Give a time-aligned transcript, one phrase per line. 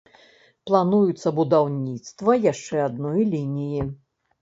[0.69, 3.81] Плануецца будаўніцтва яшчэ адной лініі.